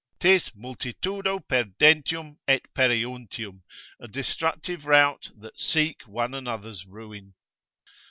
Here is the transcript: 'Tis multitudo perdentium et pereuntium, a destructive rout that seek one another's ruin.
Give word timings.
'Tis 0.19 0.49
multitudo 0.55 1.37
perdentium 1.37 2.37
et 2.47 2.63
pereuntium, 2.73 3.61
a 3.99 4.07
destructive 4.07 4.87
rout 4.87 5.29
that 5.35 5.59
seek 5.59 6.01
one 6.07 6.33
another's 6.33 6.87
ruin. 6.87 7.35